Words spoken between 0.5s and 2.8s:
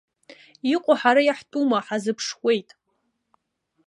Иҟоу ҳара иаҳтәума ҳазыԥшуеит.